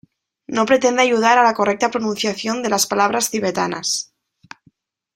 No 0.47 0.65
pretende 0.65 1.03
ayudar 1.03 1.37
a 1.37 1.43
la 1.43 1.53
correcta 1.53 1.91
pronunciación 1.91 2.63
de 2.63 2.69
las 2.69 2.87
palabras 2.87 3.29
tibetanas. 3.29 4.15